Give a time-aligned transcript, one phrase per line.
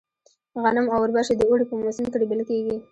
[0.63, 2.75] غنم او اوربشې د اوړي په موسم کې رېبل کيږي.